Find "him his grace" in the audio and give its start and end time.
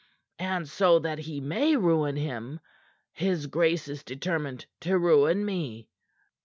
2.15-3.87